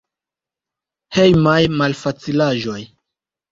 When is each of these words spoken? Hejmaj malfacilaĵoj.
Hejmaj 1.17 1.61
malfacilaĵoj. 1.83 2.81